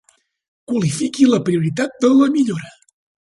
[0.71, 2.73] Qualifiqui la prioritat de la millora.